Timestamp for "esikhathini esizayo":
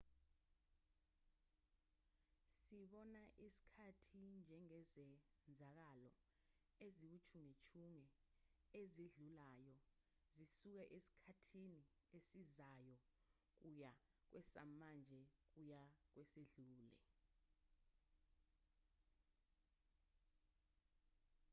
10.97-12.95